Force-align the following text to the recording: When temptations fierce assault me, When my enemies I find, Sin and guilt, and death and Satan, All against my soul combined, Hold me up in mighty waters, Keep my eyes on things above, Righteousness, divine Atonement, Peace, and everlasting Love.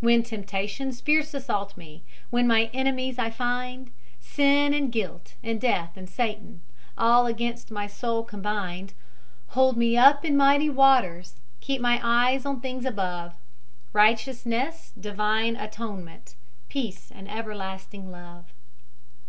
When 0.00 0.24
temptations 0.24 1.00
fierce 1.00 1.32
assault 1.32 1.76
me, 1.76 2.02
When 2.30 2.48
my 2.48 2.70
enemies 2.74 3.20
I 3.20 3.30
find, 3.30 3.92
Sin 4.18 4.74
and 4.74 4.90
guilt, 4.90 5.34
and 5.44 5.60
death 5.60 5.96
and 5.96 6.10
Satan, 6.10 6.60
All 6.98 7.26
against 7.28 7.70
my 7.70 7.86
soul 7.86 8.24
combined, 8.24 8.94
Hold 9.50 9.76
me 9.76 9.96
up 9.96 10.24
in 10.24 10.36
mighty 10.36 10.68
waters, 10.68 11.36
Keep 11.60 11.80
my 11.80 12.00
eyes 12.02 12.44
on 12.44 12.58
things 12.60 12.84
above, 12.84 13.34
Righteousness, 13.92 14.92
divine 14.98 15.54
Atonement, 15.54 16.34
Peace, 16.68 17.12
and 17.14 17.30
everlasting 17.30 18.10
Love. 18.10 18.52